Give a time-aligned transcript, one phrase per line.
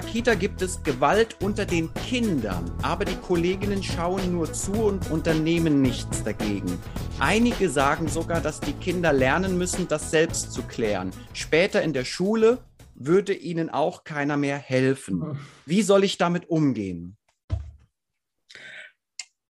[0.00, 5.10] Unserer Kita gibt es Gewalt unter den Kindern, aber die Kolleginnen schauen nur zu und
[5.10, 6.78] unternehmen nichts dagegen.
[7.18, 11.10] Einige sagen sogar, dass die Kinder lernen müssen, das selbst zu klären.
[11.34, 12.60] Später in der Schule
[12.94, 15.38] würde ihnen auch keiner mehr helfen.
[15.66, 17.18] Wie soll ich damit umgehen?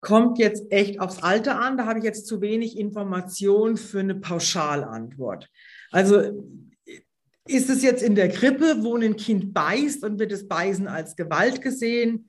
[0.00, 1.76] Kommt jetzt echt aufs Alter an.
[1.76, 5.48] Da habe ich jetzt zu wenig Information für eine Pauschalantwort.
[5.92, 6.42] Also
[7.50, 11.16] ist es jetzt in der Krippe, wo ein Kind beißt und wird das Beißen als
[11.16, 12.28] Gewalt gesehen?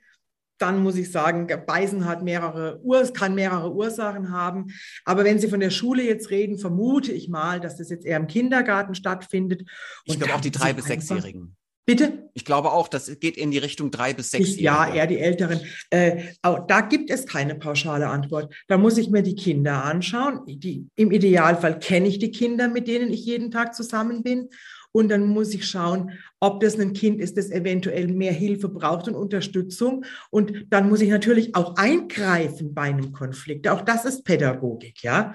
[0.58, 4.68] Dann muss ich sagen, Beißen hat mehrere Urs kann mehrere Ursachen haben.
[5.06, 8.18] Aber wenn Sie von der Schule jetzt reden, vermute ich mal, dass das jetzt eher
[8.18, 9.64] im Kindergarten stattfindet.
[10.06, 11.56] Ich glaube auch die drei bis sechsjährigen.
[11.88, 12.30] Bitte?
[12.36, 14.60] Ich glaube auch, das geht in die Richtung drei bis sechs.
[14.60, 15.60] Ja, eher die Älteren.
[15.90, 18.54] Äh, auch da gibt es keine pauschale Antwort.
[18.68, 20.42] Da muss ich mir die Kinder anschauen.
[20.46, 24.50] Die, Im Idealfall kenne ich die Kinder, mit denen ich jeden Tag zusammen bin.
[24.92, 29.08] Und dann muss ich schauen, ob das ein Kind ist, das eventuell mehr Hilfe braucht
[29.08, 30.06] und Unterstützung.
[30.30, 33.68] Und dann muss ich natürlich auch eingreifen bei einem Konflikt.
[33.68, 35.34] Auch das ist Pädagogik, ja.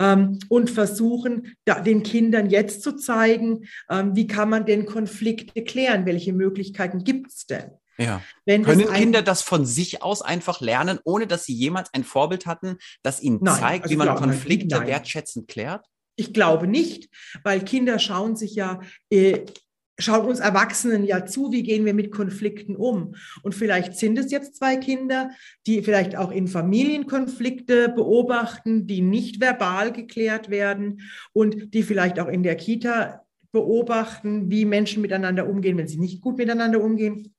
[0.00, 6.06] Ähm, und versuchen, den Kindern jetzt zu zeigen, ähm, wie kann man denn Konflikte klären?
[6.06, 7.70] Welche Möglichkeiten gibt es denn?
[7.98, 8.22] Ja.
[8.46, 12.46] Wenn Können Kinder das von sich aus einfach lernen, ohne dass sie jemals ein Vorbild
[12.46, 15.84] hatten, das ihnen Nein, zeigt, also wie man Konflikte wertschätzend klärt?
[16.18, 17.08] Ich glaube nicht,
[17.44, 19.44] weil Kinder schauen sich ja, äh,
[20.00, 23.14] schauen uns Erwachsenen ja zu, wie gehen wir mit Konflikten um.
[23.42, 25.30] Und vielleicht sind es jetzt zwei Kinder,
[25.68, 31.02] die vielleicht auch in Familienkonflikte beobachten, die nicht verbal geklärt werden
[31.32, 36.20] und die vielleicht auch in der Kita beobachten, wie Menschen miteinander umgehen, wenn sie nicht
[36.20, 37.32] gut miteinander umgehen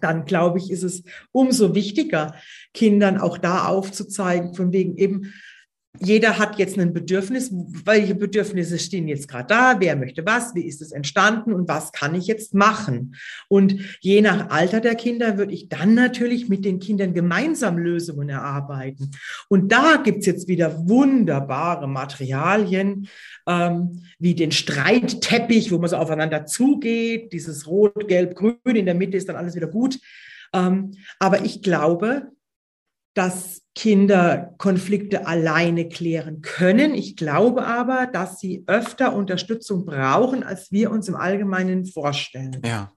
[0.00, 2.34] dann glaube ich, ist es umso wichtiger,
[2.74, 5.32] Kindern auch da aufzuzeigen, von wegen eben,
[6.00, 7.50] jeder hat jetzt ein Bedürfnis.
[7.52, 9.76] Welche Bedürfnisse stehen jetzt gerade da?
[9.78, 10.54] Wer möchte was?
[10.54, 11.52] Wie ist es entstanden?
[11.52, 13.14] Und was kann ich jetzt machen?
[13.48, 18.30] Und je nach Alter der Kinder würde ich dann natürlich mit den Kindern gemeinsam Lösungen
[18.30, 19.10] erarbeiten.
[19.48, 23.08] Und da gibt's jetzt wieder wunderbare Materialien,
[23.46, 27.34] ähm, wie den Streitteppich, wo man so aufeinander zugeht.
[27.34, 30.00] Dieses Rot, Gelb, Grün in der Mitte ist dann alles wieder gut.
[30.54, 32.32] Ähm, aber ich glaube,
[33.14, 36.94] dass Kinder Konflikte alleine klären können.
[36.94, 42.60] Ich glaube aber, dass sie öfter Unterstützung brauchen, als wir uns im Allgemeinen vorstellen.
[42.64, 42.92] Ja.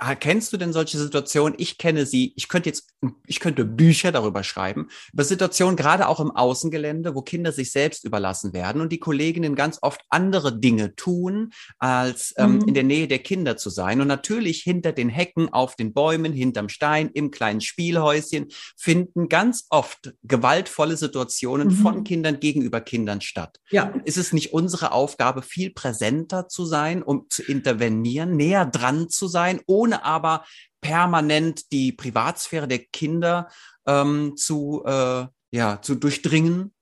[0.00, 1.54] Äh, kennst du denn solche Situationen?
[1.58, 2.32] Ich kenne sie.
[2.36, 2.90] Ich könnte jetzt,
[3.26, 8.04] ich könnte Bücher darüber schreiben, über Situationen gerade auch im Außengelände, wo Kinder sich selbst
[8.04, 12.68] überlassen werden und die Kolleginnen ganz oft andere Dinge tun, als ähm, mhm.
[12.68, 14.00] in der Nähe der Kinder zu sein.
[14.00, 19.66] Und natürlich hinter den Hecken, auf den Bäumen, hinterm Stein, im kleinen Spielhäuschen finden ganz
[19.70, 21.72] oft gewaltvolle Situationen mhm.
[21.72, 23.60] von Kindern gegenüber Kindern statt.
[23.70, 23.94] Ja.
[24.04, 29.28] Ist es nicht unsere Aufgabe, viel präsenter zu sein, um zu intervenieren, näher dran zu
[29.28, 29.45] sein?
[29.46, 30.44] Sein, ohne aber
[30.80, 33.48] permanent die Privatsphäre der Kinder
[33.86, 36.72] ähm, zu, äh, ja, zu durchdringen?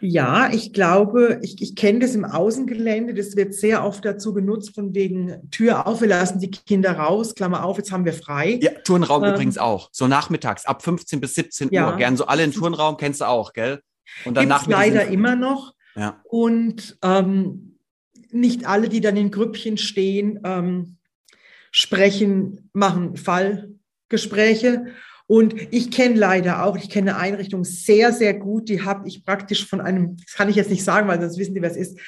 [0.00, 3.14] Ja, ich glaube, ich, ich kenne das im Außengelände.
[3.14, 7.34] Das wird sehr oft dazu genutzt, von wegen Tür auf, wir lassen die Kinder raus,
[7.34, 8.58] Klammer auf, jetzt haben wir frei.
[8.60, 9.88] Ja, Turnraum ähm, übrigens auch.
[9.92, 11.90] So nachmittags, ab 15 bis 17 ja.
[11.90, 11.96] Uhr.
[11.96, 13.80] Gern so alle in Turnraum, kennst du auch, gell?
[14.24, 15.74] Und dann Gibt's leider immer noch.
[15.94, 16.20] Ja.
[16.24, 17.78] Und ähm,
[18.30, 20.95] nicht alle, die dann in Grüppchen stehen, ähm,
[21.76, 24.86] sprechen, machen Fallgespräche.
[25.26, 29.26] Und ich kenne leider auch, ich kenne eine Einrichtung sehr, sehr gut, die habe ich
[29.26, 31.76] praktisch von einem, das kann ich jetzt nicht sagen, weil sonst wissen die, wer es
[31.76, 31.98] ist.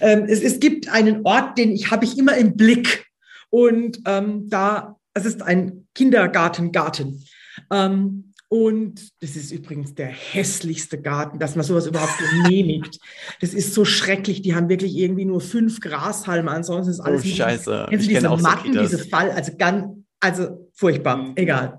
[0.00, 3.04] Ähm, es, es gibt einen Ort, den ich habe ich immer im Blick.
[3.50, 7.22] Und ähm, da, es ist ein Kindergartengarten.
[7.70, 12.98] Ähm, und das ist übrigens der hässlichste Garten, dass man sowas überhaupt genehmigt.
[13.40, 14.42] Das ist so schrecklich.
[14.42, 17.24] Die haben wirklich irgendwie nur fünf Grashalme, ansonsten ist alles.
[17.24, 17.86] Oh, Scheiße.
[17.88, 19.86] Kennst du diese Matten, so diese Fall, also ganz,
[20.20, 21.18] also furchtbar.
[21.18, 21.32] Mhm.
[21.36, 21.78] Egal.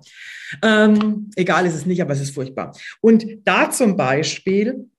[0.61, 2.75] Ähm, egal ist es nicht, aber es ist furchtbar.
[3.01, 4.89] Und da zum Beispiel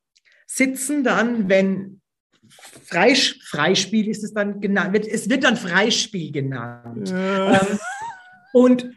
[0.47, 2.01] sitzen dann, wenn
[2.85, 7.11] Freisch Freispiel ist es dann genannt, wird, es wird dann Freispiel genannt.
[7.11, 7.61] Ja.
[7.61, 7.79] Ähm,
[8.53, 8.91] und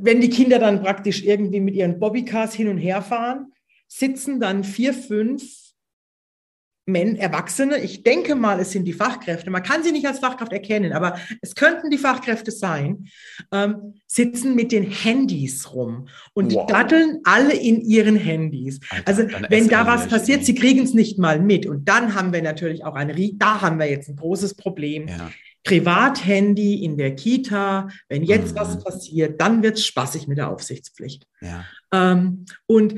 [0.00, 3.52] wenn die Kinder dann praktisch irgendwie mit ihren Bobbycars hin und her fahren,
[3.88, 5.42] sitzen dann vier, fünf
[6.86, 10.52] Men Erwachsene, ich denke mal, es sind die Fachkräfte, man kann sie nicht als Fachkraft
[10.52, 13.08] erkennen, aber es könnten die Fachkräfte sein,
[13.52, 16.66] ähm, sitzen mit den Handys rum und wow.
[16.66, 18.80] datteln alle in ihren Handys.
[18.90, 21.66] Alter, also wenn da was passiert, sie kriegen es nicht mal mit.
[21.66, 25.06] Und dann haben wir natürlich auch ein, da haben wir jetzt ein großes Problem.
[25.06, 25.30] Ja.
[25.64, 28.58] Privathandy in der Kita, wenn jetzt mhm.
[28.60, 31.26] was passiert, dann wird es spaßig mit der Aufsichtspflicht.
[31.40, 31.64] Ja.
[31.92, 32.94] Ähm, und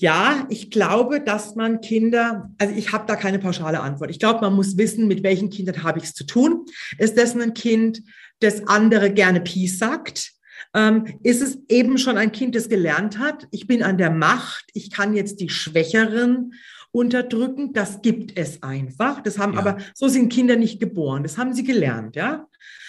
[0.00, 4.10] Ja, ich glaube, dass man Kinder, also ich habe da keine pauschale Antwort.
[4.12, 6.66] Ich glaube, man muss wissen, mit welchen Kindern habe ich es zu tun.
[6.98, 8.02] Ist das ein Kind,
[8.38, 10.32] das andere gerne Peace sagt?
[10.72, 14.66] Ähm, ist es eben schon ein Kind, das gelernt hat, ich bin an der Macht,
[14.74, 16.52] ich kann jetzt die Schwächeren
[16.92, 19.22] unterdrücken, das gibt es einfach.
[19.22, 19.60] Das haben ja.
[19.60, 22.46] aber, so sind Kinder nicht geboren, das haben sie gelernt, ja.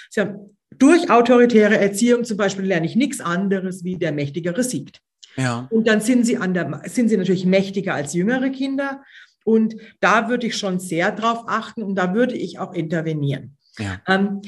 [0.10, 5.02] Sie haben, durch autoritäre Erziehung zum Beispiel lerne ich nichts anderes, wie der Mächtigere siegt.
[5.36, 5.68] Ja.
[5.72, 9.04] Und dann sind sie, an der, sind sie natürlich mächtiger als jüngere Kinder.
[9.44, 13.58] Und da würde ich schon sehr drauf achten und da würde ich auch intervenieren.
[13.78, 14.02] Ja.
[14.08, 14.42] Ähm,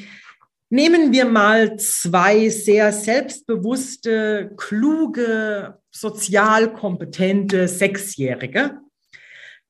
[0.69, 8.79] nehmen wir mal zwei sehr selbstbewusste, kluge, sozial kompetente Sechsjährige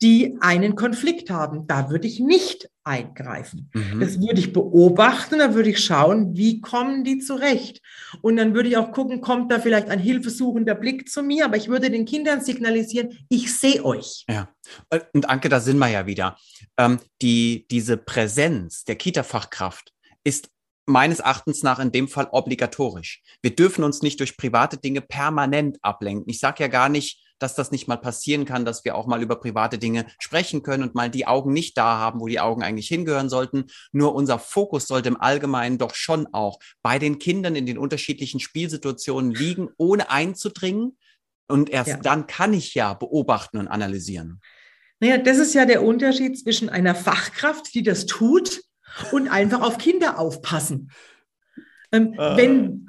[0.02, 1.68] die einen Konflikt haben.
[1.68, 3.70] Da würde ich nicht eingreifen.
[3.74, 4.00] Mhm.
[4.00, 7.82] Das würde ich beobachten, da würde ich schauen, wie kommen die zurecht.
[8.22, 11.58] Und dann würde ich auch gucken, kommt da vielleicht ein hilfesuchender Blick zu mir, aber
[11.58, 14.26] ich würde den Kindern signalisieren, ich sehe euch.
[14.28, 14.50] Ja,
[15.14, 16.38] und Anke, da sind wir ja wieder.
[16.78, 19.94] Ähm, die, diese Präsenz der Kita-Fachkraft
[20.24, 20.50] ist
[20.88, 23.22] meines Erachtens nach in dem Fall obligatorisch.
[23.44, 26.30] Wir dürfen uns nicht durch private Dinge permanent ablenken.
[26.30, 29.22] Ich sage ja gar nicht, dass das nicht mal passieren kann, dass wir auch mal
[29.22, 32.64] über private Dinge sprechen können und mal die Augen nicht da haben, wo die Augen
[32.64, 33.66] eigentlich hingehören sollten.
[33.92, 38.40] Nur unser Fokus sollte im Allgemeinen doch schon auch bei den Kindern in den unterschiedlichen
[38.40, 40.98] Spielsituationen liegen, ohne einzudringen.
[41.48, 41.98] Und erst ja.
[41.98, 44.40] dann kann ich ja beobachten und analysieren.
[45.00, 48.62] Naja, das ist ja der Unterschied zwischen einer Fachkraft, die das tut,
[49.12, 50.92] und einfach auf Kinder aufpassen.
[51.92, 52.38] Ähm, äh.
[52.38, 52.88] Wenn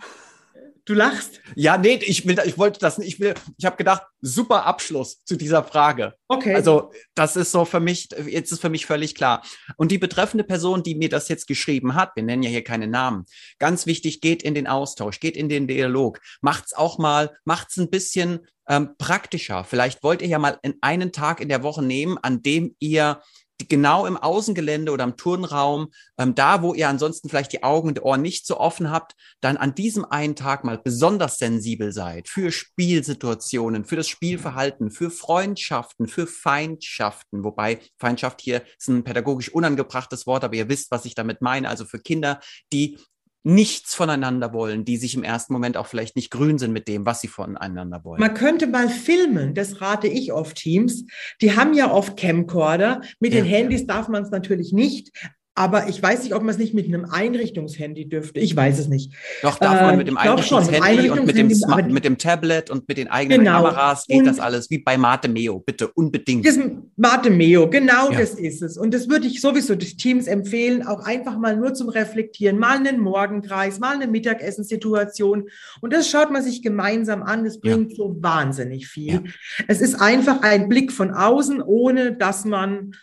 [0.85, 1.41] Du lachst?
[1.55, 3.07] Ja, nee, ich will, ich wollte das nicht.
[3.07, 6.15] Ich will, ich habe gedacht, super Abschluss zu dieser Frage.
[6.27, 6.57] Okay.
[6.57, 9.45] Also, das ist so für mich, jetzt ist für mich völlig klar.
[9.77, 12.89] Und die betreffende Person, die mir das jetzt geschrieben hat, wir nennen ja hier keine
[12.89, 13.27] Namen,
[13.61, 17.89] ganz wichtig, geht in den Austausch, geht in den Dialog, macht's auch mal, macht's ein
[17.89, 19.63] bisschen ähm, praktischer.
[19.65, 23.21] Vielleicht wollt ihr ja mal in einen Tag in der Woche nehmen, an dem ihr
[23.69, 25.89] genau im Außengelände oder im Turnraum,
[26.19, 29.57] ähm, da wo ihr ansonsten vielleicht die Augen und Ohren nicht so offen habt, dann
[29.57, 36.09] an diesem einen Tag mal besonders sensibel seid für Spielsituationen, für das Spielverhalten, für Freundschaften,
[36.09, 41.15] für Feindschaften, wobei Feindschaft hier ist ein pädagogisch unangebrachtes Wort, aber ihr wisst, was ich
[41.15, 42.41] damit meine, also für Kinder,
[42.73, 42.99] die
[43.45, 47.07] nichts voneinander wollen, die sich im ersten Moment auch vielleicht nicht grün sind mit dem,
[47.07, 48.21] was sie voneinander wollen.
[48.21, 51.05] Man könnte mal filmen, das rate ich oft Teams.
[51.41, 53.01] Die haben ja oft Camcorder.
[53.19, 55.11] Mit ja, den Handys darf man es natürlich nicht,
[55.55, 58.41] aber ich weiß nicht, ob man es nicht mit einem Einrichtungshandy dürfte.
[58.41, 59.13] Ich weiß es nicht.
[59.43, 61.49] Doch, darf man mit dem äh, Einrichtungshandy und mit dem,
[61.93, 63.65] mit dem Tablet und mit den eigenen genau.
[63.65, 65.61] Kameras geht und das alles wie bei Mate Meo.
[65.61, 66.47] Bitte unbedingt.
[66.47, 66.59] Das
[66.97, 68.21] Mate Meo, genau ja.
[68.21, 68.79] das ist es.
[68.79, 72.59] Und das würde ich sowieso des Teams empfehlen, auch einfach mal nur zum Reflektieren.
[72.59, 75.49] Mal einen Morgenkreis, mal eine Mittagessensituation.
[75.83, 77.45] Und das schaut man sich gemeinsam an.
[77.45, 77.97] Das bringt ja.
[77.97, 79.13] so wahnsinnig viel.
[79.13, 79.23] Ja.
[79.69, 82.95] Es ist einfach ein Blick von außen, ohne dass man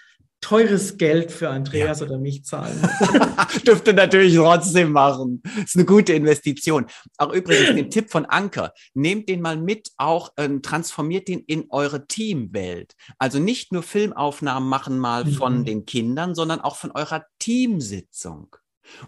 [0.41, 2.05] teures Geld für Andreas ja.
[2.05, 2.77] oder mich zahlen.
[3.67, 5.41] Dürfte natürlich trotzdem machen.
[5.63, 6.85] Ist eine gute Investition.
[7.17, 11.65] Auch übrigens den Tipp von Anker, nehmt den mal mit, auch ähm, transformiert den in
[11.69, 12.93] eure Teamwelt.
[13.17, 15.65] Also nicht nur Filmaufnahmen machen mal von mhm.
[15.65, 18.55] den Kindern, sondern auch von eurer Teamsitzung.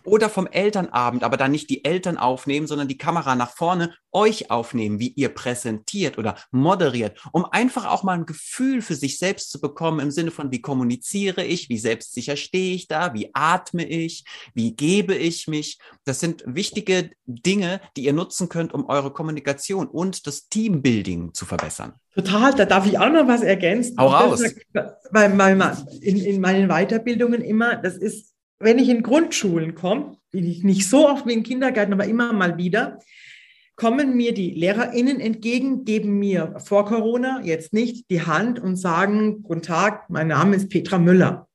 [0.03, 4.51] Oder vom Elternabend, aber dann nicht die Eltern aufnehmen, sondern die Kamera nach vorne euch
[4.51, 9.51] aufnehmen, wie ihr präsentiert oder moderiert, um einfach auch mal ein Gefühl für sich selbst
[9.51, 13.87] zu bekommen im Sinne von, wie kommuniziere ich, wie selbstsicher stehe ich da, wie atme
[13.87, 15.79] ich, wie gebe ich mich.
[16.03, 21.45] Das sind wichtige Dinge, die ihr nutzen könnt, um eure Kommunikation und das Teambuilding zu
[21.45, 21.93] verbessern.
[22.13, 23.97] Total, da darf ich auch noch was ergänzen.
[23.97, 24.43] Hau raus.
[24.73, 28.30] Bei, bei, in, in meinen Weiterbildungen immer, das ist
[28.61, 32.99] wenn ich in Grundschulen komme, nicht so oft wie im Kindergarten, aber immer mal wieder,
[33.75, 39.43] kommen mir die LehrerInnen entgegen, geben mir vor Corona, jetzt nicht, die Hand und sagen,
[39.43, 41.47] guten Tag, mein Name ist Petra Müller.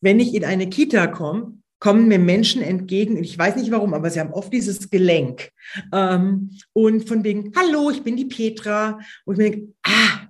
[0.00, 4.10] Wenn ich in eine Kita komme, kommen mir Menschen entgegen, ich weiß nicht warum, aber
[4.10, 5.50] sie haben oft dieses Gelenk.
[5.92, 9.00] Ähm, und von wegen, hallo, ich bin die Petra.
[9.24, 10.28] Und ich denke, ah,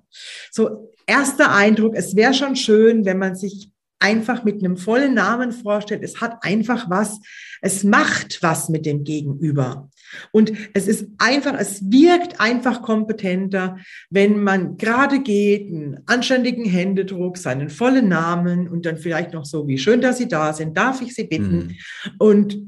[0.51, 5.53] so erster Eindruck, es wäre schon schön, wenn man sich einfach mit einem vollen Namen
[5.53, 6.03] vorstellt.
[6.03, 7.21] Es hat einfach was,
[7.61, 9.89] es macht was mit dem Gegenüber.
[10.33, 13.77] Und es ist einfach, es wirkt einfach kompetenter,
[14.09, 19.69] wenn man gerade geht, einen anständigen Händedruck, seinen vollen Namen und dann vielleicht noch so,
[19.69, 21.57] wie schön, dass Sie da sind, darf ich Sie bitten?
[21.57, 22.11] Mhm.
[22.19, 22.59] Und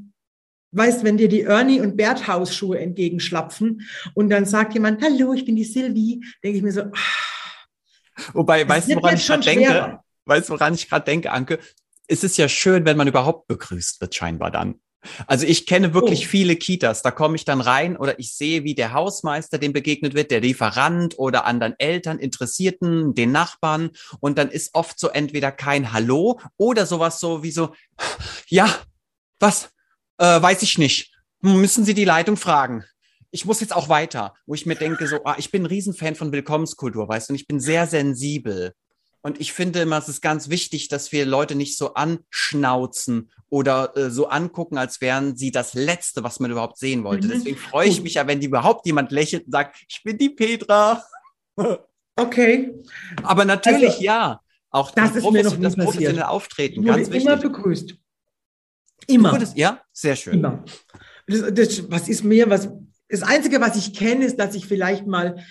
[0.73, 3.83] weißt, wenn dir die Ernie und Bert Hausschuhe entgegenschlapfen
[4.15, 7.23] und dann sagt jemand, hallo, ich bin die Sylvie, denke ich mir so, ah,
[8.35, 9.99] Wobei, weißt du, woran ich gerade denke?
[10.27, 11.59] Weißt du, woran ich gerade denke, Anke?
[12.09, 14.81] Es ist ja schön, wenn man überhaupt begrüßt wird, scheinbar dann.
[15.27, 16.29] Also ich kenne wirklich Oh.
[16.29, 17.03] viele Kitas.
[17.03, 20.41] Da komme ich dann rein oder ich sehe, wie der Hausmeister dem begegnet wird, der
[20.41, 23.91] Lieferant oder anderen Eltern, Interessierten, den Nachbarn.
[24.21, 27.75] Und dann ist oft so entweder kein Hallo oder sowas so wie so,
[28.49, 28.73] ja,
[29.41, 29.71] was?
[30.19, 31.13] Äh, weiß ich nicht.
[31.41, 32.85] Müssen Sie die Leitung fragen.
[33.33, 36.15] Ich muss jetzt auch weiter, wo ich mir denke, so, ah, ich bin ein Riesenfan
[36.15, 38.75] von Willkommenskultur, weißt du, und ich bin sehr sensibel.
[39.25, 43.97] Und ich finde immer, es ist ganz wichtig, dass wir Leute nicht so anschnauzen oder
[43.97, 47.29] äh, so angucken, als wären sie das Letzte, was man überhaupt sehen wollte.
[47.29, 47.33] Mhm.
[47.33, 50.31] Deswegen freue ich mich ja, wenn die überhaupt jemand lächelt und sagt, ich bin die
[50.31, 51.03] Petra.
[52.15, 52.75] Okay.
[53.23, 54.41] Aber natürlich Also, ja.
[54.69, 55.85] Auch das die ist mir noch profes- nie das passiert.
[55.95, 57.43] professionelle Auftreten, Ich wurde ganz immer wichtig.
[57.53, 57.91] begrüßt.
[57.91, 59.33] Du Immer.
[59.33, 60.35] wurdest- ja, sehr schön.
[60.35, 60.63] Immer.
[61.27, 62.69] Das, das, was ist mir, was,
[63.09, 65.43] das Einzige, was ich kenne, ist, dass ich vielleicht mal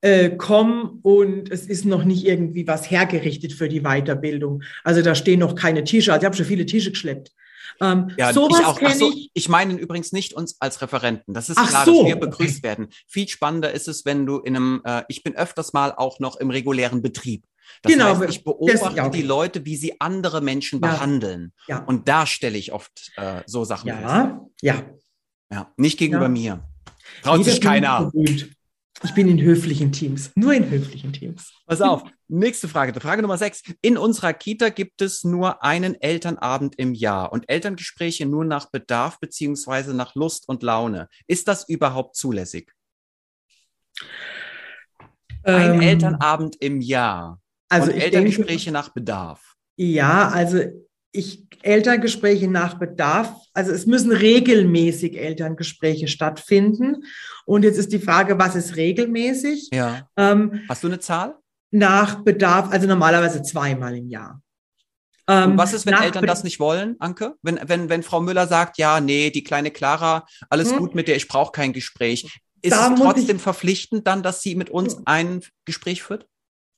[0.00, 4.62] äh, komme und es ist noch nicht irgendwie was hergerichtet für die Weiterbildung.
[4.84, 6.12] Also da stehen noch keine Tische.
[6.12, 7.32] Also ich habe schon viele Tische geschleppt.
[7.80, 8.80] Ähm, Ja, sowas ich auch.
[8.84, 9.30] Ach so, ich.
[9.34, 11.34] ich meine übrigens nicht uns als Referenten.
[11.34, 12.62] Das ist Ach klar, so, dass wir begrüßt okay.
[12.62, 12.88] werden.
[13.06, 16.36] Viel spannender ist es, wenn du in einem, äh, ich bin öfters mal auch noch
[16.36, 17.44] im regulären Betrieb.
[17.82, 19.16] Das Genau, heißt, ich das- beobachte ja, okay.
[19.18, 20.90] die Leute, wie sie andere Menschen Ja.
[20.92, 21.52] behandeln.
[21.68, 21.84] Ja.
[21.84, 24.02] Und da stelle ich oft äh, so Sachen fest.
[24.02, 24.82] Ja, ja.
[25.52, 25.72] Ja.
[25.76, 26.28] Nicht gegenüber Ja.
[26.30, 26.64] mir.
[27.22, 28.10] Traut Jeder sich keiner.
[28.10, 28.50] berühmt.
[29.04, 30.32] Ich bin in höflichen Teams.
[30.34, 31.52] Nur in höflichen Teams.
[31.66, 32.02] Pass auf.
[32.26, 32.98] Nächste Frage.
[33.00, 33.62] Frage Nummer sechs.
[33.80, 39.20] In unserer Kita gibt es nur einen Elternabend im Jahr und Elterngespräche nur nach Bedarf
[39.20, 41.08] beziehungsweise nach Lust und Laune.
[41.28, 42.72] Ist das überhaupt zulässig?
[45.44, 49.54] Ein Ähm, Elternabend im Jahr Also und Elterngespräche denke, nach Bedarf.
[49.76, 50.60] ja, also
[51.12, 57.04] ich Elterngespräche nach Bedarf, also es müssen regelmäßig Elterngespräche stattfinden.
[57.46, 59.70] Und jetzt ist die Frage, was ist regelmäßig?
[59.72, 60.08] Ja.
[60.16, 61.36] Ähm, Hast du eine Zahl?
[61.70, 64.40] nach Bedarf, also normalerweise zweimal im Jahr.
[65.28, 67.34] Ähm, Und was ist, wenn nach Eltern das nicht wollen, Anke?
[67.42, 70.78] Wenn, wenn, wenn Frau Müller sagt, ja, nee, die kleine Clara, alles Hm.
[70.78, 72.40] gut mit der, ich brauche kein Gespräch.
[72.62, 76.26] Ist Da es trotzdem ich- verpflichtend dann, dass sie mit uns ein Gespräch führt?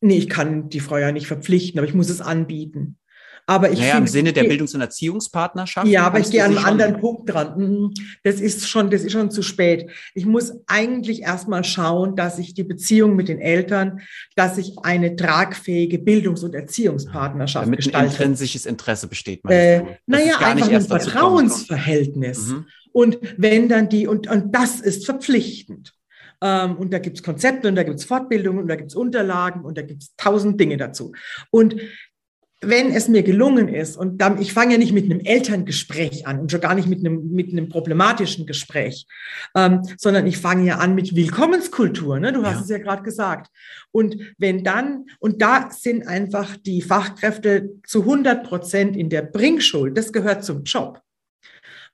[0.01, 2.99] Nee, ich kann die Frau ja nicht verpflichten, aber ich muss es anbieten.
[3.51, 5.89] Aber ich naja, im finde- Sinne der Bildungs- und Erziehungspartnerschaft.
[5.89, 7.59] Ja, aber ich gehe an einen anderen Punkt dran.
[7.59, 7.95] Mhm.
[8.23, 9.91] Das ist schon, das ist schon zu spät.
[10.15, 14.03] Ich muss eigentlich erstmal schauen, dass ich die Beziehung mit den Eltern,
[14.37, 18.07] dass ich eine tragfähige Bildungs- und Erziehungspartnerschaft Damit ein gestalte.
[18.07, 19.41] intrinsisches Interesse besteht.
[19.49, 20.83] Äh, naja, es einfach ein.
[20.83, 22.47] Vertrauensverhältnis.
[22.49, 22.67] Mhm.
[22.93, 25.93] Und wenn dann die, und, und das ist verpflichtend.
[26.43, 29.83] Ähm, und da gibt's Konzepte und da gibt's Fortbildungen und da gibt's Unterlagen und da
[29.83, 31.13] gibt's tausend Dinge dazu.
[31.51, 31.77] Und
[32.63, 36.41] wenn es mir gelungen ist, und dann, ich fange ja nicht mit einem Elterngespräch an
[36.41, 39.07] und schon gar nicht mit einem, mit einem problematischen Gespräch,
[39.55, 42.33] ähm, sondern ich fange ja an mit Willkommenskultur, ne?
[42.33, 42.61] du hast Ja.
[42.63, 43.51] es ja gerade gesagt.
[43.93, 49.97] Und wenn dann, und da sind einfach die Fachkräfte zu 100 Prozent in der Bringschuld,
[49.97, 51.01] das gehört zum Job.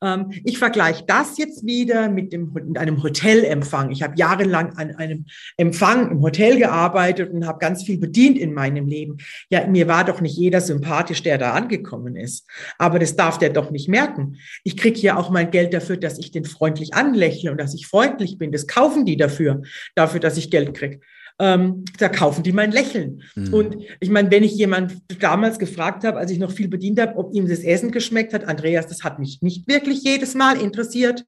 [0.03, 3.91] Ähm, ich vergleiche das jetzt wieder mit, dem, mit einem Hotelempfang.
[3.91, 5.27] Ich habe jahrelang an einem
[5.57, 9.17] Empfang im Hotel gearbeitet und habe ganz viel bedient in meinem Leben.
[9.51, 12.47] Ja, mir war doch nicht jeder sympathisch, der da angekommen ist.
[12.79, 14.37] Aber das darf der doch nicht merken.
[14.65, 17.87] Ich kriege ja auch mein Geld dafür, dass ich den freundlich anlächle und dass ich
[17.87, 18.53] freundlich bin.
[18.53, 19.63] Das kaufen die dafür,
[19.95, 21.01] dafür, dass ich Geld kriege.
[21.39, 23.23] Ähm, da kaufen die mein Lächeln.
[23.35, 23.55] Mhm.
[23.55, 27.17] Und ich meine, wenn ich jemand damals gefragt habe, als ich noch viel bedient habe,
[27.17, 31.27] ob ihm das Essen geschmeckt hat, Andreas, das hat mich nicht wirklich jedes Mal interessiert,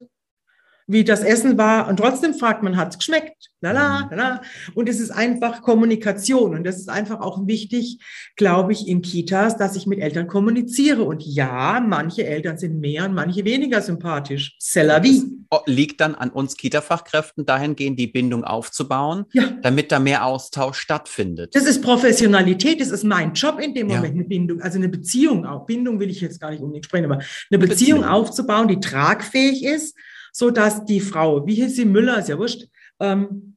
[0.91, 1.87] wie das Essen war.
[1.87, 3.51] Und trotzdem fragt man, hat es geschmeckt?
[3.61, 4.17] Lala, Mhm.
[4.17, 4.43] lala.
[4.75, 6.55] Und es ist einfach Kommunikation.
[6.55, 7.99] Und das ist einfach auch wichtig,
[8.37, 11.03] glaube ich, in Kitas, dass ich mit Eltern kommuniziere.
[11.05, 14.57] Und ja, manche Eltern sind mehr und manche weniger sympathisch.
[14.61, 15.25] C'est la vie.
[15.51, 19.45] Oh, liegt dann an uns Kita-Fachkräften dahingehend, die Bindung aufzubauen, Ja.
[19.63, 21.55] damit da mehr Austausch stattfindet.
[21.55, 23.97] Das ist Professionalität, das ist mein Job in dem Ja.
[23.97, 25.67] Moment, eine Bindung, also eine Beziehung auch.
[25.67, 28.05] Bindung will ich jetzt gar nicht unbedingt sprechen, aber eine Eine Beziehung, Beziehung.
[28.05, 29.97] aufzubauen, die tragfähig ist,
[30.33, 32.67] so dass die Frau, wie hieß sie, Müller, ist ja wurscht,
[33.01, 33.57] ähm,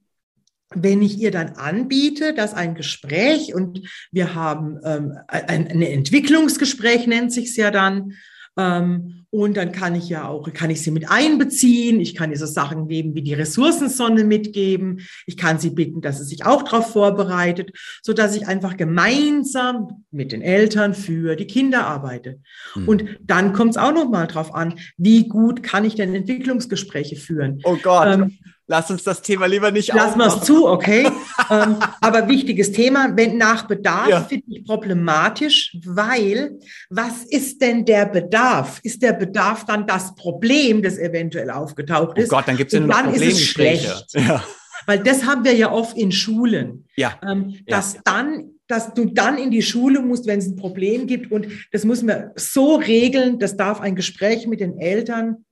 [0.73, 7.07] wenn ich ihr dann anbiete, dass ein Gespräch und wir haben ähm, ein, ein Entwicklungsgespräch
[7.07, 8.13] nennt sich's ja dann,
[8.57, 12.01] ähm, und dann kann ich ja auch, kann ich sie mit einbeziehen.
[12.01, 15.07] Ich kann ihr so Sachen geben wie die Ressourcensonne mitgeben.
[15.25, 17.71] Ich kann sie bitten, dass sie sich auch darauf vorbereitet,
[18.03, 22.41] so dass ich einfach gemeinsam mit den Eltern für die Kinder arbeite.
[22.75, 22.87] Mhm.
[22.89, 27.15] Und dann kommt es auch noch mal drauf an, wie gut kann ich denn Entwicklungsgespräche
[27.15, 27.61] führen?
[27.63, 28.37] oh Gott, Ähm,
[28.71, 31.05] lass uns das Thema lieber nicht Lassen wir es zu, okay?
[31.51, 34.21] ähm, aber wichtiges Thema, wenn nach Bedarf Ja.
[34.21, 36.57] finde ich problematisch, weil
[36.89, 38.79] was ist denn der Bedarf?
[38.83, 42.29] Ist der Bedarf dann das Problem, das eventuell aufgetaucht Oh ist?
[42.29, 44.07] Gott, dann gibt es ja nur dann ist es schlecht.
[44.15, 44.43] Ja.
[44.87, 47.19] Weil das haben wir ja oft in Schulen, ja.
[47.29, 47.77] ähm, Ja.
[47.77, 51.29] dass dann dass du dann in die Schule musst, wenn es ein Problem gibt.
[51.29, 55.43] Und das muss man so regeln, das darf ein Gespräch mit den Eltern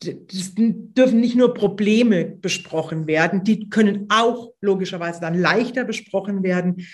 [0.00, 6.86] das dürfen nicht nur Probleme besprochen werden, die können auch logischerweise dann leichter besprochen werden,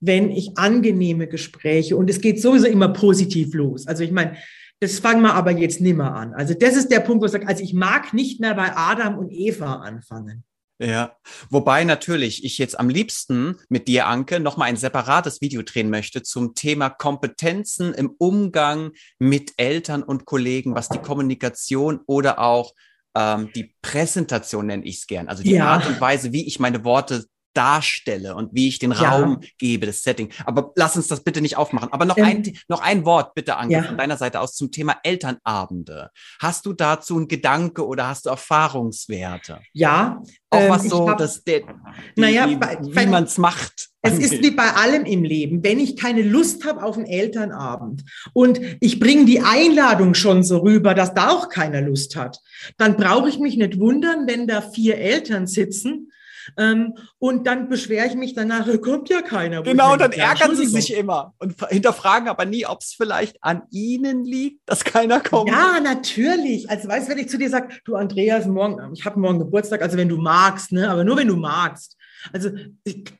[0.00, 3.86] wenn ich angenehme Gespräche und es geht sowieso immer positiv los.
[3.86, 4.36] Also ich meine,
[4.80, 6.34] das fangen wir aber jetzt nimmer an.
[6.34, 9.18] Also das ist der Punkt, wo ich sage, also ich mag nicht mehr bei Adam
[9.18, 10.44] und Eva anfangen.
[10.78, 11.16] Ja,
[11.48, 16.22] wobei natürlich ich jetzt am liebsten mit dir, Anke, nochmal ein separates Video drehen möchte
[16.22, 22.74] zum Thema Kompetenzen im Umgang mit Eltern und Kollegen, was die Kommunikation oder auch
[23.16, 25.66] ähm, die Präsentation nenne ich es gern, also die ja.
[25.66, 27.24] Art und Weise, wie ich meine Worte
[27.56, 29.10] darstelle und wie ich den ja.
[29.10, 30.30] Raum gebe, das Setting.
[30.44, 31.92] Aber lass uns das bitte nicht aufmachen.
[31.92, 33.82] Aber noch, ähm, ein, noch ein Wort bitte, Anke, ja.
[33.82, 36.10] von deiner Seite aus zum Thema Elternabende.
[36.40, 39.60] Hast du dazu einen Gedanke oder hast du Erfahrungswerte?
[39.72, 40.22] Ja.
[40.50, 43.88] Auch ähm, was so, hab, dass der, die, naja, bei, wie man es macht.
[44.02, 45.64] Es ist wie bei allem im Leben.
[45.64, 50.58] Wenn ich keine Lust habe auf einen Elternabend und ich bringe die Einladung schon so
[50.58, 52.38] rüber, dass da auch keiner Lust hat,
[52.78, 56.12] dann brauche ich mich nicht wundern, wenn da vier Eltern sitzen
[57.18, 59.62] und dann beschwere ich mich danach, kommt ja keiner.
[59.62, 64.24] Genau, dann ärgern sie sich immer und hinterfragen aber nie, ob es vielleicht an ihnen
[64.24, 65.50] liegt, dass keiner kommt.
[65.50, 66.68] Ja, natürlich.
[66.70, 69.82] Also weißt du, wenn ich zu dir sage, du Andreas, morgen, ich habe morgen Geburtstag,
[69.82, 71.96] also wenn du magst, ne, aber nur wenn du magst.
[72.32, 72.50] Also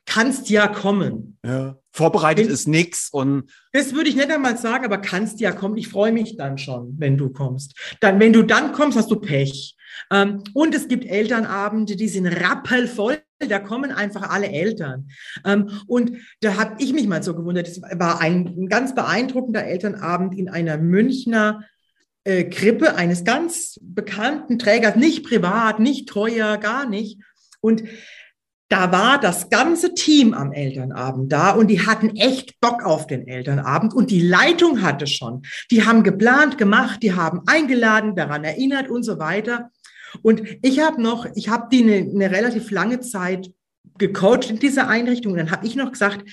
[0.05, 1.37] kannst ja kommen.
[1.45, 1.77] Ja.
[1.91, 3.49] Vorbereitet wenn, ist nichts und.
[3.73, 5.77] Das würde ich nicht einmal sagen, aber kannst ja kommen.
[5.77, 7.73] Ich freue mich dann schon, wenn du kommst.
[8.01, 9.75] Dann, wenn du dann kommst, hast du Pech.
[10.11, 13.19] Ähm, und es gibt Elternabende, die sind rappelvoll.
[13.39, 15.09] Da kommen einfach alle Eltern.
[15.45, 17.67] Ähm, und da habe ich mich mal so gewundert.
[17.67, 21.63] Es war ein ganz beeindruckender Elternabend in einer Münchner
[22.27, 27.21] äh, Krippe eines ganz bekannten Trägers, nicht privat, nicht teuer, gar nicht.
[27.61, 27.83] Und
[28.69, 33.27] da war das ganze Team am Elternabend da und die hatten echt Bock auf den
[33.27, 35.43] Elternabend und die Leitung hatte schon.
[35.71, 39.71] Die haben geplant, gemacht, die haben eingeladen, daran erinnert und so weiter.
[40.21, 43.49] Und ich habe noch, ich habe die eine, eine relativ lange Zeit
[43.97, 45.33] gecoacht in dieser Einrichtung.
[45.33, 46.29] Und dann habe ich noch gesagt,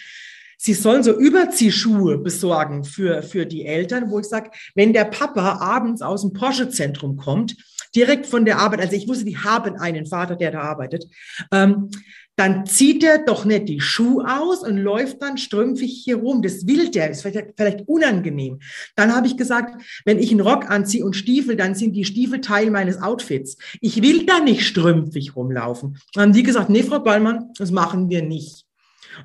[0.58, 5.58] sie sollen so Überziehschuhe besorgen für, für die Eltern, wo ich sage, wenn der Papa
[5.60, 7.56] abends aus dem Porsche-Zentrum kommt,
[7.94, 11.04] direkt von der Arbeit, also ich wusste, die haben einen Vater, der da arbeitet,
[11.52, 11.90] ähm,
[12.36, 16.42] dann zieht er doch nicht die Schuhe aus und läuft dann strümpfig hier rum.
[16.42, 18.60] Das will der, ist vielleicht, vielleicht unangenehm.
[18.96, 22.40] Dann habe ich gesagt, wenn ich einen Rock anziehe und Stiefel, dann sind die Stiefel
[22.40, 23.56] Teil meines Outfits.
[23.80, 25.98] Ich will da nicht strümpfig rumlaufen.
[26.12, 28.64] Dann haben die gesagt, nee, Frau Ballmann, das machen wir nicht.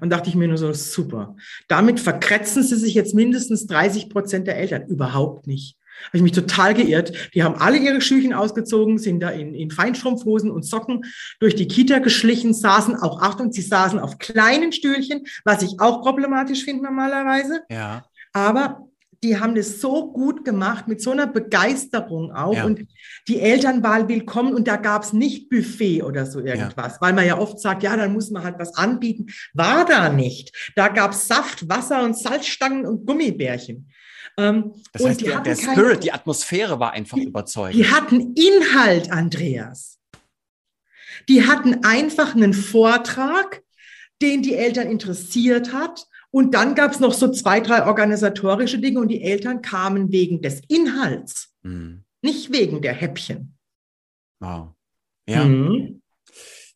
[0.02, 1.36] Und dachte ich mir nur so, super.
[1.68, 4.86] Damit verkretzen sie sich jetzt mindestens 30 Prozent der Eltern.
[4.88, 5.79] Überhaupt nicht.
[6.08, 7.32] Habe ich mich total geirrt.
[7.34, 11.06] Die haben alle ihre Schüchen ausgezogen, sind da in, in Feinstrumpfhosen und Socken
[11.40, 16.02] durch die Kita geschlichen, saßen auch, Achtung, sie saßen auf kleinen Stühlchen, was ich auch
[16.02, 17.62] problematisch finde normalerweise.
[17.70, 18.06] Ja.
[18.34, 18.90] Aber
[19.24, 22.56] die haben das so gut gemacht, mit so einer Begeisterung auch.
[22.56, 22.66] Ja.
[22.66, 22.88] Und
[23.28, 27.02] die Eltern waren willkommen und da gab es nicht Buffet oder so irgendwas, ja.
[27.02, 29.28] weil man ja oft sagt, ja, dann muss man halt was anbieten.
[29.54, 30.56] War da nicht.
[30.76, 33.90] Da gab es Saft, Wasser und Salzstangen und Gummibärchen.
[34.40, 37.76] Ähm, das heißt, der, der Spirit, keine, die Atmosphäre war einfach die, überzeugend.
[37.76, 40.00] Die hatten Inhalt, Andreas.
[41.28, 43.62] Die hatten einfach einen Vortrag,
[44.22, 46.08] den die Eltern interessiert hat.
[46.32, 50.42] Und dann gab es noch so zwei, drei organisatorische Dinge und die Eltern kamen wegen
[50.42, 52.04] des Inhalts, mhm.
[52.22, 53.58] nicht wegen der Häppchen.
[54.40, 54.74] Wow.
[55.28, 55.44] Ja.
[55.44, 56.02] Mhm.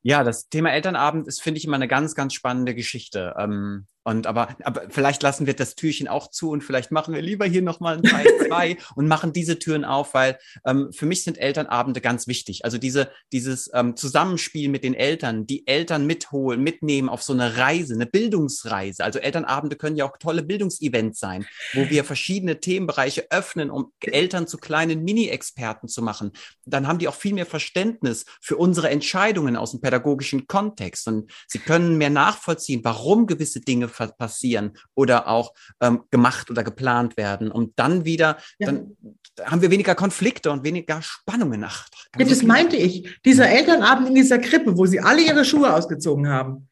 [0.01, 3.35] Ja, das Thema Elternabend ist, finde ich, immer eine ganz, ganz spannende Geschichte.
[3.37, 7.21] Ähm, und aber, aber vielleicht lassen wir das Türchen auch zu und vielleicht machen wir
[7.21, 11.23] lieber hier nochmal ein Teil zwei und machen diese Türen auf, weil ähm, für mich
[11.23, 12.65] sind Elternabende ganz wichtig.
[12.65, 17.57] Also diese, dieses ähm, Zusammenspiel mit den Eltern, die Eltern mitholen, mitnehmen auf so eine
[17.57, 19.03] Reise, eine Bildungsreise.
[19.03, 24.47] Also Elternabende können ja auch tolle Bildungsevents sein, wo wir verschiedene Themenbereiche öffnen, um Eltern
[24.47, 26.31] zu kleinen Mini-Experten zu machen.
[26.65, 31.31] Dann haben die auch viel mehr Verständnis für unsere Entscheidungen aus dem pädagogischen Kontext und
[31.47, 37.51] sie können mehr nachvollziehen, warum gewisse Dinge passieren oder auch ähm, gemacht oder geplant werden.
[37.51, 38.67] Und dann wieder, ja.
[38.67, 38.97] dann
[39.43, 41.87] haben wir weniger Konflikte und weniger Spannungen nach.
[42.17, 43.19] Das meinte ich.
[43.25, 46.67] Dieser Elternabend in dieser Krippe, wo sie alle ihre Schuhe ausgezogen haben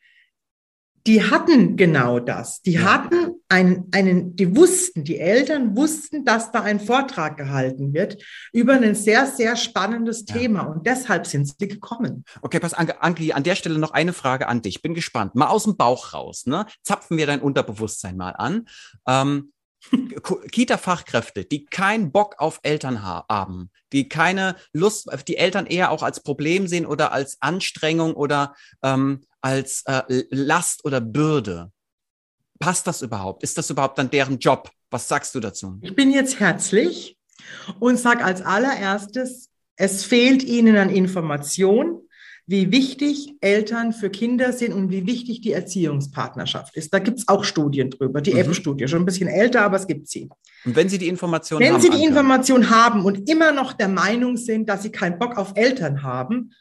[1.07, 2.61] die hatten genau das.
[2.61, 8.21] Die hatten einen, einen, die wussten, die Eltern wussten, dass da ein Vortrag gehalten wird
[8.53, 10.35] über ein sehr, sehr spannendes ja.
[10.35, 12.23] Thema und deshalb sind sie gekommen.
[12.41, 14.81] Okay, pass, Anke, Anke, an der Stelle noch eine Frage an dich.
[14.81, 15.35] Bin gespannt.
[15.35, 16.65] Mal aus dem Bauch raus, ne?
[16.83, 18.67] Zapfen wir dein Unterbewusstsein mal an.
[19.07, 19.51] Ähm,
[20.51, 26.21] Kita-Fachkräfte, die keinen Bock auf Eltern haben, die keine Lust, die Eltern eher auch als
[26.21, 31.71] Problem sehen oder als Anstrengung oder ähm, als äh, Last oder Bürde.
[32.59, 33.43] Passt das überhaupt?
[33.43, 34.69] Ist das überhaupt dann deren Job?
[34.91, 35.79] Was sagst du dazu?
[35.81, 37.17] Ich bin jetzt herzlich
[37.79, 42.07] und sage als allererstes, es fehlt ihnen an Information,
[42.47, 46.93] wie wichtig Eltern für Kinder sind und wie wichtig die Erziehungspartnerschaft ist.
[46.93, 48.39] Da gibt es auch Studien drüber, die mhm.
[48.39, 50.29] F-Studie, schon ein bisschen älter, aber es gibt sie.
[50.65, 51.83] Und wenn Sie die Information wenn haben.
[51.83, 55.37] Wenn Sie die Information haben und immer noch der Meinung sind, dass Sie keinen Bock
[55.37, 56.51] auf Eltern haben,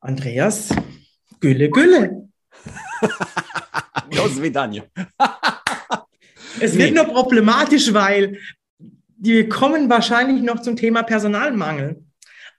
[0.00, 0.70] Andreas,
[1.40, 2.28] Gülle, Gülle.
[4.12, 4.84] Los wie Daniel.
[6.60, 8.38] es wird nur problematisch, weil
[9.18, 12.02] wir kommen wahrscheinlich noch zum Thema Personalmangel.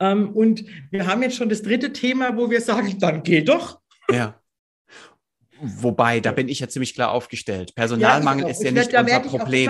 [0.01, 3.79] Ähm, und wir haben jetzt schon das dritte Thema, wo wir sagen, dann geh doch.
[4.09, 4.35] Ja.
[5.63, 7.75] Wobei, da bin ich ja ziemlich klar aufgestellt.
[7.75, 9.69] Personalmangel ja, ist ja nicht unser Problem.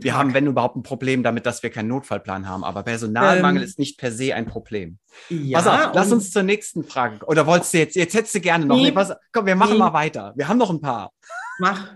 [0.00, 2.62] wir haben, wenn überhaupt, ein Problem damit, dass wir keinen Notfallplan haben.
[2.62, 4.98] Aber Personalmangel ähm, ist nicht per se ein Problem.
[5.28, 7.26] Ja, Pass auf, lass uns zur nächsten Frage.
[7.26, 8.76] Oder wolltest du jetzt, jetzt hättest du gerne noch.
[8.76, 9.78] Nee, nee, pass, komm, wir machen nee.
[9.80, 10.34] mal weiter.
[10.36, 11.10] Wir haben noch ein paar.
[11.58, 11.94] Mach.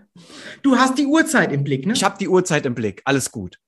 [0.63, 1.93] Du hast die Uhrzeit im Blick, ne?
[1.93, 3.03] Ich habe die Uhrzeit im Blick.
[3.05, 3.61] Alles gut.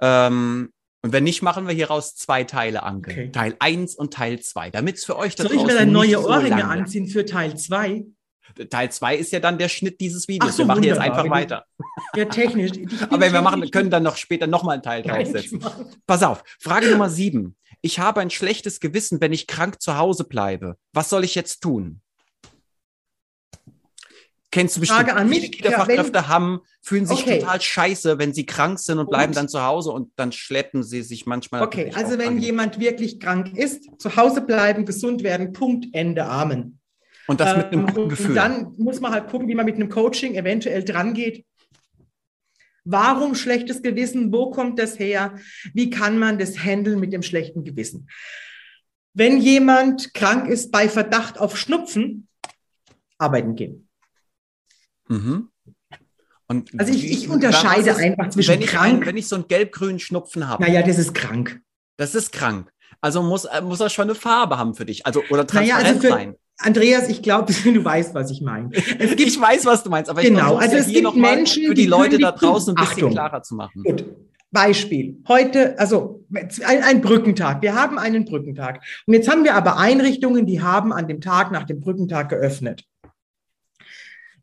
[0.00, 3.12] Ähm, und wenn nicht, machen wir hieraus zwei Teile, Anke.
[3.12, 3.32] Okay.
[3.32, 6.20] Teil 1 und Teil 2, damit es für euch da Soll ich mir dann neue
[6.20, 8.04] Ohrringe so anziehen für Teil 2?
[8.70, 10.56] Teil 2 ist ja dann der Schnitt dieses Videos.
[10.56, 11.64] So, wir machen jetzt einfach weiter.
[12.16, 12.72] Ja, technisch.
[13.10, 15.64] Aber wir machen, können dann noch später nochmal einen Teil draufsetzen.
[16.06, 17.54] Pass auf, Frage Nummer 7.
[17.80, 20.76] Ich habe ein schlechtes Gewissen, wenn ich krank zu Hause bleibe.
[20.92, 22.00] Was soll ich jetzt tun?
[24.50, 25.00] Kennst du bestimmt.
[25.00, 25.40] Frage an mich.
[25.40, 27.40] Viele Kita-Fachkräfte ja, haben, fühlen sich okay.
[27.40, 31.02] total scheiße, wenn sie krank sind und bleiben dann zu Hause und dann schleppen sie
[31.02, 31.62] sich manchmal.
[31.62, 32.38] Okay, also wenn an.
[32.38, 36.78] jemand wirklich krank ist, zu Hause bleiben, gesund werden, Punkt, Ende, Amen.
[37.26, 38.28] Und das mit einem guten ähm, Gefühl.
[38.30, 41.44] Und dann muss man halt gucken, wie man mit einem Coaching eventuell dran geht.
[42.84, 44.32] Warum schlechtes Gewissen?
[44.32, 45.34] Wo kommt das her?
[45.74, 48.08] Wie kann man das handeln mit dem schlechten Gewissen?
[49.12, 52.28] Wenn jemand krank ist bei Verdacht auf Schnupfen,
[53.18, 53.87] arbeiten gehen.
[55.08, 55.48] Mhm.
[56.46, 59.02] Und also ich, ich unterscheide ist, einfach zwischen wenn krank.
[59.02, 60.62] Ein, wenn ich so einen gelb-grünen Schnupfen habe.
[60.62, 61.60] Naja, das ist krank.
[61.98, 62.72] Das ist krank.
[63.00, 65.04] Also muss, muss er schon eine Farbe haben für dich.
[65.04, 66.34] Also oder transparent naja, also für, sein.
[66.58, 68.70] Andreas, ich glaube, du weißt, was ich meine.
[68.72, 72.18] ich weiß, was du meinst, aber genau, also es gibt Menschen, für die, die Leute
[72.18, 73.10] da draußen ein bisschen Achtung.
[73.12, 73.82] klarer zu machen.
[73.84, 74.04] Gut.
[74.50, 75.22] Beispiel.
[75.28, 77.60] Heute, also ein, ein, Brückentag.
[77.60, 78.82] Wir haben einen Brückentag.
[79.06, 82.84] Und jetzt haben wir aber Einrichtungen, die haben an dem Tag nach dem Brückentag geöffnet.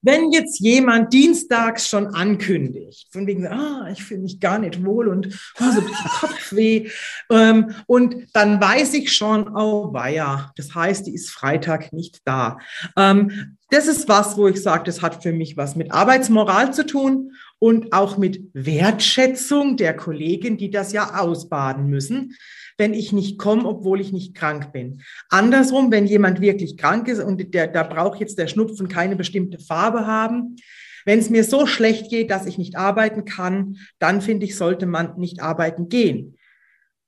[0.06, 5.08] Wenn jetzt jemand dienstags schon ankündigt, von wegen, ah, ich fühle mich gar nicht wohl
[5.08, 5.28] und
[5.60, 5.82] oh, so
[6.20, 6.90] Kopfweh,
[7.32, 12.60] ähm, und dann weiß ich schon, oh, weia, das heißt, die ist Freitag nicht da.
[12.96, 16.86] Ähm, das ist was, wo ich sage, das hat für mich was mit Arbeitsmoral zu
[16.86, 22.36] tun und auch mit Wertschätzung der Kollegen, die das ja ausbaden müssen
[22.78, 25.02] wenn ich nicht komme, obwohl ich nicht krank bin.
[25.30, 29.60] Andersrum, wenn jemand wirklich krank ist und der, da braucht jetzt der Schnupfen keine bestimmte
[29.60, 30.58] Farbe haben,
[31.06, 34.88] wenn es mir so schlecht geht, dass ich nicht arbeiten kann, dann finde ich, sollte
[34.88, 36.38] man nicht arbeiten gehen.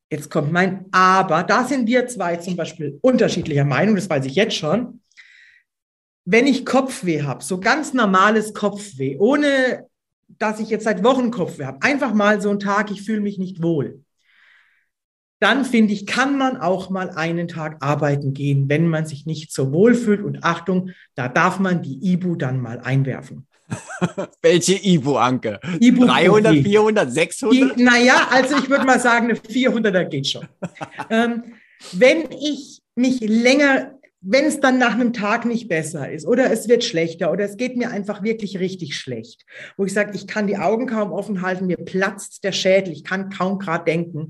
[0.09, 1.43] Jetzt kommt mein Aber.
[1.43, 5.01] Da sind wir zwei zum Beispiel unterschiedlicher Meinung, das weiß ich jetzt schon.
[6.25, 9.87] Wenn ich Kopfweh habe, so ganz normales Kopfweh, ohne
[10.27, 13.37] dass ich jetzt seit Wochen Kopfweh habe, einfach mal so ein Tag, ich fühle mich
[13.37, 14.03] nicht wohl
[15.39, 19.53] dann finde ich, kann man auch mal einen Tag arbeiten gehen, wenn man sich nicht
[19.53, 20.23] so wohl fühlt.
[20.23, 23.45] Und Achtung, da darf man die Ibu dann mal einwerfen.
[24.41, 25.59] Welche Ibu, Anke?
[25.79, 27.77] Ibu 300, 400, 600?
[27.77, 30.47] Die, naja, also ich würde mal sagen, eine 400er geht schon.
[31.09, 31.43] ähm,
[31.91, 36.67] wenn ich mich länger wenn es dann nach einem Tag nicht besser ist oder es
[36.67, 39.45] wird schlechter oder es geht mir einfach wirklich richtig schlecht,
[39.77, 43.03] wo ich sage, ich kann die Augen kaum offen halten, mir platzt der Schädel, ich
[43.03, 44.29] kann kaum gerade denken,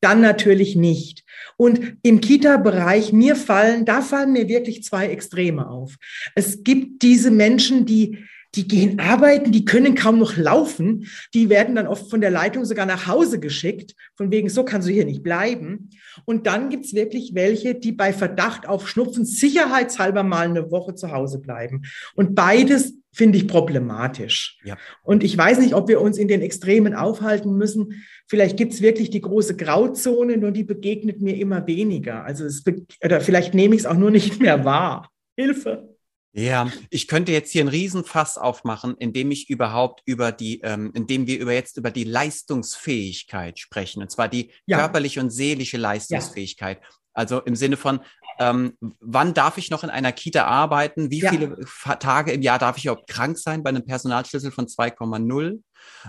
[0.00, 1.24] dann natürlich nicht.
[1.56, 5.96] Und im Kita-Bereich, mir fallen, da fallen mir wirklich zwei Extreme auf.
[6.34, 11.74] Es gibt diese Menschen, die die gehen arbeiten, die können kaum noch laufen, die werden
[11.74, 15.04] dann oft von der Leitung sogar nach Hause geschickt, von wegen, so kannst du hier
[15.04, 15.90] nicht bleiben.
[16.24, 21.12] Und dann gibt's wirklich welche, die bei Verdacht auf Schnupfen sicherheitshalber mal eine Woche zu
[21.12, 21.82] Hause bleiben.
[22.14, 24.58] Und beides finde ich problematisch.
[24.64, 24.76] Ja.
[25.02, 28.04] Und ich weiß nicht, ob wir uns in den Extremen aufhalten müssen.
[28.26, 32.24] Vielleicht gibt's wirklich die große Grauzone, nur die begegnet mir immer weniger.
[32.24, 32.62] Also es,
[33.02, 35.10] oder vielleicht nehme ich es auch nur nicht mehr wahr.
[35.34, 35.95] Hilfe.
[36.38, 41.26] Ja, ich könnte jetzt hier einen Riesenfass aufmachen, indem ich überhaupt über die, ähm, indem
[41.26, 44.76] wir über jetzt über die Leistungsfähigkeit sprechen, und zwar die ja.
[44.76, 46.80] körperliche und seelische Leistungsfähigkeit.
[46.82, 46.88] Ja.
[47.14, 48.00] Also im Sinne von,
[48.38, 51.10] ähm, wann darf ich noch in einer Kita arbeiten?
[51.10, 51.30] Wie Ja.
[51.30, 51.56] viele
[51.98, 55.60] Tage im Jahr darf ich überhaupt krank sein bei einem Personalschlüssel von 2,0?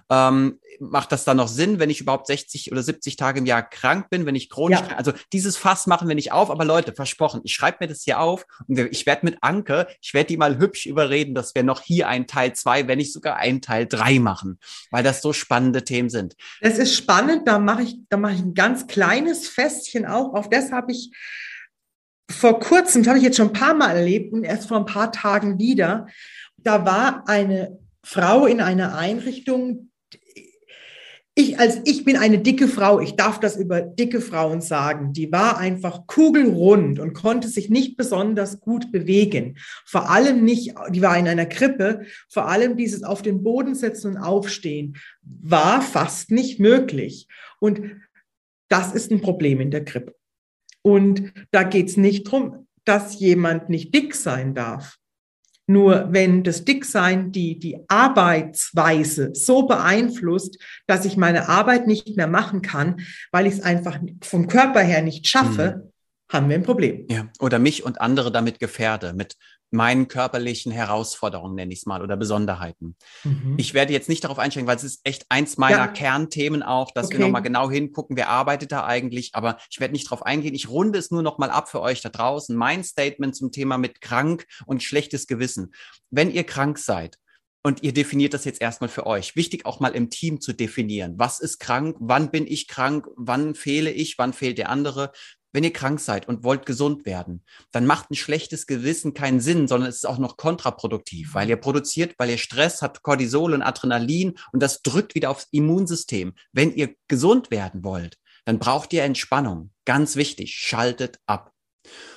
[0.10, 3.62] Ähm, macht das dann noch Sinn, wenn ich überhaupt 60 oder 70 Tage im Jahr
[3.68, 4.96] krank bin, wenn ich chronisch Ja.
[4.96, 8.20] also dieses Fass machen wir nicht auf, aber Leute, versprochen, ich schreibe mir das hier
[8.20, 11.82] auf und ich werde mit Anke, ich werde die mal hübsch überreden, dass wir noch
[11.82, 14.60] hier einen Teil zwei, wenn nicht sogar einen Teil drei machen,
[14.92, 16.36] weil das so spannende Themen sind.
[16.62, 20.34] Das ist spannend, da mache ich, da mache ich ein ganz kleines Festchen auch.
[20.34, 21.12] Auf das habe ich
[22.30, 24.86] vor kurzem, das habe ich jetzt schon ein paar Mal erlebt und erst vor ein
[24.86, 26.08] paar Tagen wieder.
[26.58, 29.92] Da war eine Frau in einer Einrichtung.
[31.36, 35.32] Ich, als ich bin eine dicke Frau, ich darf das über dicke Frauen sagen, die
[35.32, 39.58] war einfach kugelrund und konnte sich nicht besonders gut bewegen.
[39.86, 44.16] Vor allem nicht, die war in einer Krippe, vor allem dieses auf den Boden setzen
[44.16, 47.28] und aufstehen war fast nicht möglich.
[47.60, 47.82] Und
[48.68, 50.17] das ist ein Problem in der Krippe.
[50.88, 54.96] Und da geht es nicht darum, dass jemand nicht dick sein darf.
[55.66, 62.28] Nur wenn das Dicksein die, die Arbeitsweise so beeinflusst, dass ich meine Arbeit nicht mehr
[62.28, 63.02] machen kann,
[63.34, 65.92] weil ich es einfach vom Körper her nicht schaffe,
[66.32, 67.06] haben wir ein Problem.
[67.10, 69.36] Ja, oder mich und andere damit gefährde, mit
[69.72, 72.96] meinen körperlichen Herausforderungen, nenne ich es mal, oder Besonderheiten.
[73.24, 73.56] Mhm.
[73.58, 75.88] Ich werde jetzt nicht darauf einsteigen, weil es ist echt eins meiner Ja.
[75.88, 77.26] Kernthemen auch, dass wir Okay.
[77.26, 80.56] nochmal genau hingucken, wer arbeitet da eigentlich, aber ich werde nicht darauf eingehen.
[80.56, 82.56] Ich runde es nur nochmal ab für euch da draußen.
[82.56, 85.74] Mein Statement zum Thema mit krank und schlechtes Gewissen.
[86.10, 87.18] Wenn ihr krank seid,
[87.64, 89.36] und ihr definiert das jetzt erstmal für euch.
[89.36, 91.16] Wichtig auch mal im Team zu definieren.
[91.18, 91.98] Was ist krank?
[92.00, 93.08] Wann bin ich krank?
[93.18, 94.18] Wann fehle ich?
[94.18, 95.12] Wann fehlt der andere?
[95.54, 99.68] Wenn ihr krank seid und wollt gesund werden, dann macht ein schlechtes Gewissen keinen Sinn,
[99.68, 103.62] sondern es ist auch noch kontraproduktiv, weil ihr produziert, weil ihr Stress habt, Cortisol und
[103.62, 106.34] Adrenalin und das drückt wieder aufs Immunsystem.
[106.52, 109.72] Wenn ihr gesund werden wollt, dann braucht ihr Entspannung.
[109.86, 111.52] Ganz wichtig, schaltet ab.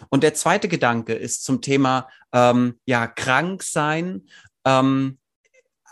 [0.08, 4.26] Und der zweite Gedanke ist zum Thema ähm, ja krank sein.
[4.64, 5.19] Ähm,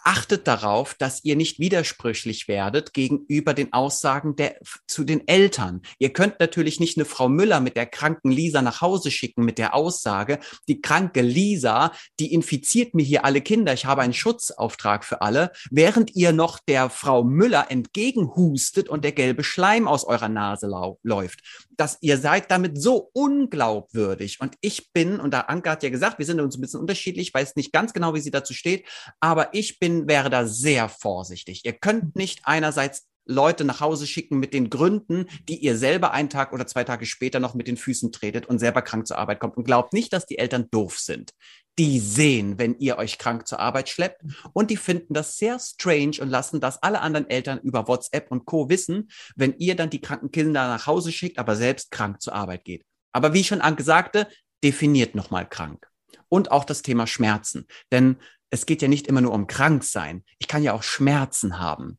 [0.09, 5.83] achtet darauf, dass ihr nicht widersprüchlich werdet gegenüber den Aussagen der, zu den Eltern.
[5.99, 9.59] Ihr könnt natürlich nicht eine Frau Müller mit der kranken Lisa nach Hause schicken mit
[9.59, 15.05] der Aussage, die kranke Lisa, die infiziert mir hier alle Kinder, ich habe einen Schutzauftrag
[15.05, 20.31] für alle, während ihr noch der Frau Müller entgegenhustet und der gelbe Schleim aus eurer
[20.31, 20.71] Nase
[21.03, 21.40] läuft.
[21.77, 24.40] Dass ihr seid damit so unglaubwürdig.
[24.40, 27.35] Und ich bin, und da Anke hat ja gesagt, wir sind uns ein bisschen unterschiedlich,
[27.35, 28.87] weiß nicht ganz genau, wie sie dazu steht,
[29.21, 31.65] aber ich bin, wäre da sehr vorsichtig.
[31.65, 36.31] Ihr könnt nicht einerseits Leute nach Hause schicken mit den Gründen, die ihr selber einen
[36.31, 39.39] Tag oder zwei Tage später noch mit den Füßen tretet und selber krank zur Arbeit
[39.39, 39.57] kommt.
[39.57, 41.33] Und glaubt nicht, dass die Eltern doof sind.
[41.79, 46.17] Die sehen, wenn ihr euch krank zur Arbeit schleppt und die finden das sehr strange
[46.21, 48.69] und lassen das alle anderen Eltern über WhatsApp und Co.
[48.69, 52.65] wissen, wenn ihr dann die kranken Kinder nach Hause schickt, aber selbst krank zur Arbeit
[52.65, 52.85] geht.
[53.13, 54.27] Aber wie schon Anke sagte,
[54.65, 55.87] definiert nochmal krank.
[56.31, 57.67] Und auch das Thema Schmerzen.
[57.93, 58.17] Denn
[58.51, 60.25] es geht ja nicht immer nur um Kranksein.
[60.39, 61.99] Ich kann ja auch Schmerzen haben.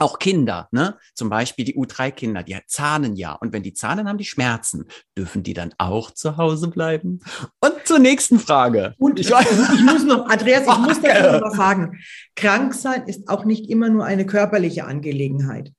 [0.00, 0.98] Auch Kinder, ne?
[1.14, 3.32] Zum Beispiel die U3-Kinder, die zahnen ja.
[3.32, 4.86] Und wenn die zahnen, haben die Schmerzen.
[5.16, 7.20] Dürfen die dann auch zu Hause bleiben?
[7.60, 8.94] Und zur nächsten Frage.
[8.98, 12.00] Und ich ich, weiß, ich muss noch, Andreas, ich muss dazu noch was sagen.
[12.34, 15.72] Krank sein ist auch nicht immer nur eine körperliche Angelegenheit.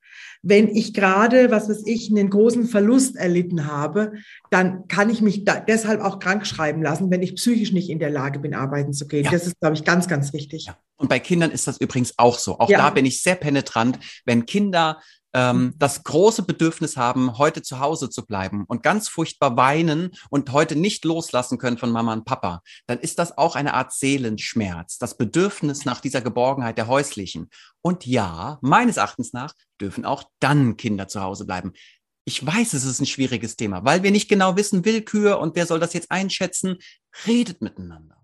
[0.48, 4.14] Wenn ich gerade, was weiß ich, einen großen Verlust erlitten habe,
[4.52, 8.12] dann kann ich mich deshalb auch krank schreiben lassen, wenn ich psychisch nicht in der
[8.12, 9.26] Lage bin, arbeiten zu gehen.
[9.26, 9.32] Ja.
[9.32, 10.68] Das ist, glaube ich, ganz, ganz wichtig.
[10.68, 10.78] Ja.
[10.98, 12.60] Und bei Kindern ist das übrigens auch so.
[12.60, 12.78] Auch Ja.
[12.80, 15.02] da bin ich sehr penetrant, wenn Kinder
[15.36, 20.54] ähm, das große Bedürfnis haben, heute zu Hause zu bleiben und ganz furchtbar weinen und
[20.54, 24.98] heute nicht loslassen können von Mama und Papa, dann ist das auch eine Art Seelenschmerz,
[24.98, 27.50] das Bedürfnis nach dieser Geborgenheit der häuslichen.
[27.82, 31.74] Und ja, meines Erachtens nach dürfen auch dann Kinder zu Hause bleiben.
[32.24, 35.66] Ich weiß, es ist ein schwieriges Thema, weil wir nicht genau wissen, Willkür und wer
[35.66, 36.78] soll das jetzt einschätzen.
[37.28, 38.16] Redet miteinander.